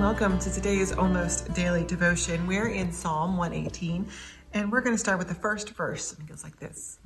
[0.00, 2.46] welcome to today's almost daily devotion.
[2.46, 4.08] We're in Psalm 118,
[4.54, 6.14] and we're going to start with the first verse.
[6.14, 6.98] And It goes like this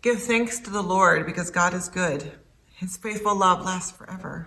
[0.00, 2.30] Give thanks to the Lord because God is good,
[2.76, 4.46] his faithful love lasts forever.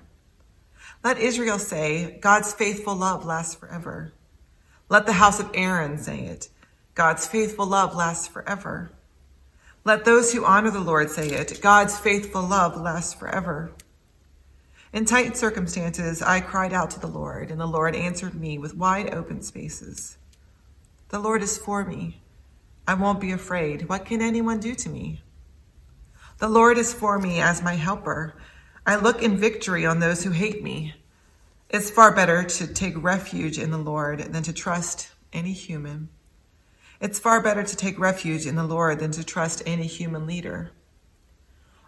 [1.04, 4.14] Let Israel say, God's faithful love lasts forever.
[4.88, 6.48] Let the house of Aaron say it,
[6.96, 8.90] God's faithful love lasts forever.
[9.84, 13.74] Let those who honor the Lord say it, God's faithful love lasts forever.
[14.94, 18.78] In tight circumstances, I cried out to the Lord, and the Lord answered me with
[18.78, 20.20] wide open spaces.
[21.10, 22.22] The Lord is for me.
[22.88, 23.90] I won't be afraid.
[23.90, 25.24] What can anyone do to me?
[26.38, 28.36] The Lord is for me as my helper.
[28.86, 30.94] I look in victory on those who hate me.
[31.72, 36.10] It's far better to take refuge in the Lord than to trust any human.
[37.02, 40.72] It's far better to take refuge in the Lord than to trust any human leader.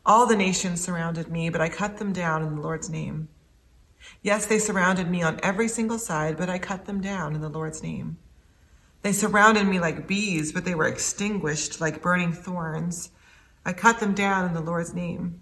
[0.06, 3.28] All the nations surrounded me, but I cut them down in the Lord's name.
[4.22, 7.50] Yes, they surrounded me on every single side, but I cut them down in the
[7.50, 8.18] Lord's name.
[9.02, 13.12] They surrounded me like bees, but they were extinguished like burning thorns.
[13.66, 15.42] I cut them down in the Lord's name.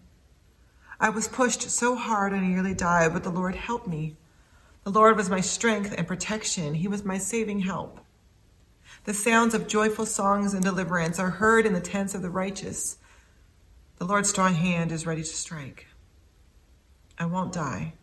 [0.99, 4.15] I was pushed so hard I nearly died, but the Lord helped me.
[4.85, 6.75] The Lord was my strength and protection.
[6.75, 7.99] He was my saving help.
[9.03, 12.97] The sounds of joyful songs and deliverance are heard in the tents of the righteous.
[14.03, 15.87] The Lord's strong hand is ready to strike.
[17.17, 17.93] I won't die.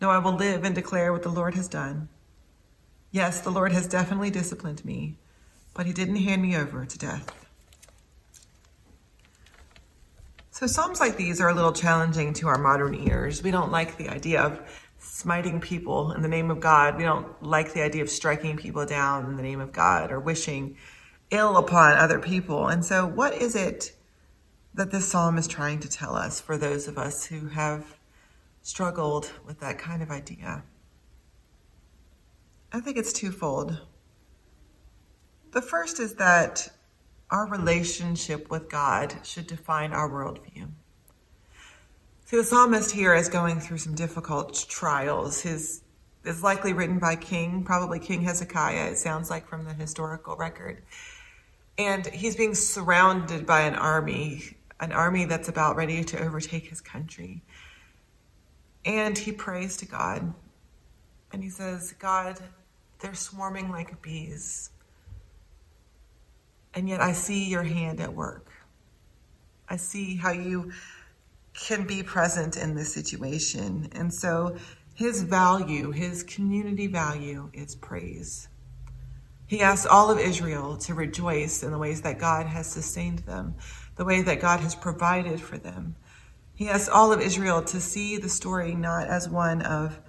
[0.00, 2.08] No, I will live and declare what the Lord has done.
[3.10, 5.18] Yes, the Lord has definitely disciplined me,
[5.74, 7.46] but he didn't hand me over to death.
[10.50, 13.42] So, Psalms like these are a little challenging to our modern ears.
[13.42, 14.62] We don't like the idea of
[14.98, 16.96] smiting people in the name of God.
[16.96, 20.20] We don't like the idea of striking people down in the name of God or
[20.20, 20.78] wishing
[21.30, 22.68] ill upon other people.
[22.68, 23.94] And so, what is it
[24.74, 27.96] that this psalm is trying to tell us for those of us who have
[28.62, 30.64] struggled with that kind of idea?
[32.72, 33.80] I think it's twofold.
[35.52, 36.68] The first is that
[37.30, 40.68] our relationship with God should define our worldview.
[42.24, 45.40] See, the psalmist here is going through some difficult trials.
[45.42, 45.82] His
[46.24, 50.82] is likely written by King, probably King Hezekiah, it sounds like from the historical record.
[51.76, 56.80] And he's being surrounded by an army an army that's about ready to overtake his
[56.80, 57.42] country.
[58.84, 60.34] And he prays to God.
[61.32, 62.38] And he says, God,
[63.00, 64.70] they're swarming like bees.
[66.74, 68.50] And yet I see your hand at work.
[69.68, 70.72] I see how you
[71.54, 73.88] can be present in this situation.
[73.92, 74.56] And so
[74.94, 78.48] his value, his community value, is praise.
[79.46, 83.54] He asks all of Israel to rejoice in the ways that God has sustained them,
[83.96, 85.96] the way that God has provided for them.
[86.54, 90.00] He asks all of Israel to see the story not as one of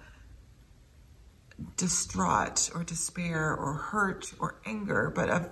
[1.78, 5.50] distraught or despair or hurt or anger, but of,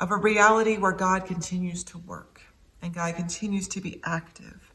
[0.00, 2.42] of a reality where God continues to work
[2.82, 4.72] and God continues to be active.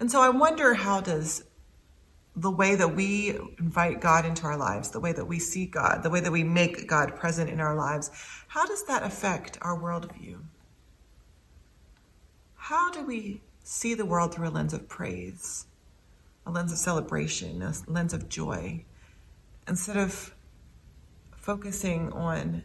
[0.00, 1.44] And so I wonder how does
[2.36, 6.02] the way that we invite God into our lives, the way that we see God,
[6.02, 8.10] the way that we make God present in our lives,
[8.48, 10.38] how does that affect our worldview?
[12.56, 15.66] How do we see the world through a lens of praise,
[16.46, 18.84] a lens of celebration, a lens of joy,
[19.68, 20.34] instead of
[21.36, 22.64] focusing on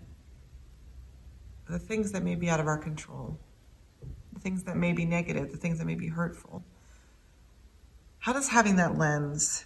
[1.70, 3.38] the things that may be out of our control,
[4.34, 6.64] the things that may be negative, the things that may be hurtful?
[8.22, 9.66] How does having that lens,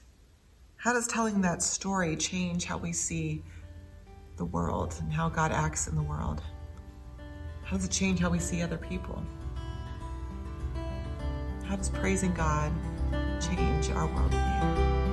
[0.75, 3.44] how does telling that story change how we see
[4.38, 6.40] the world and how God acts in the world?
[7.64, 9.24] How does it change how we see other people?
[11.66, 12.72] How does praising God
[13.41, 15.12] change our worldview?